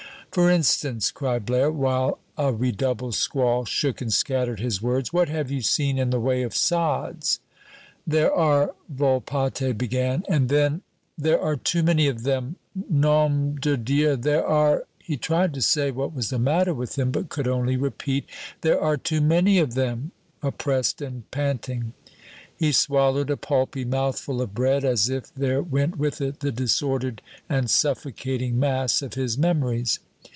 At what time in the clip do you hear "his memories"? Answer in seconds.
29.15-29.99